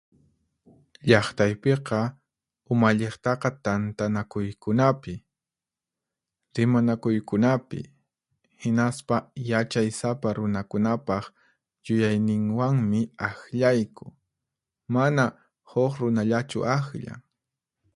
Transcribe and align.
Llaqtaypiqa 1.07 1.99
umalliqtaqa 2.71 3.49
tantanakuykunapi, 3.63 5.13
rimanakuykunapi, 6.55 7.79
hinaspa 8.61 9.15
yachaysapa 9.51 10.27
runakunapaq 10.37 11.25
yuyayninwanmi 11.85 13.01
aqllayku. 13.27 14.05
Mana 14.95 15.23
huq 15.71 15.91
runallachu 16.01 16.59
aqllan. 16.77 17.19